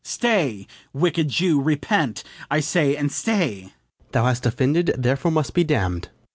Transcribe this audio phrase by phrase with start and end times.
[0.03, 3.35] Stay, wicked Jew; repent, I say, and stay.
[3.37, 4.11] FRIAR JACOMO.
[4.13, 6.09] Thou hast offended, therefore must be damn'd.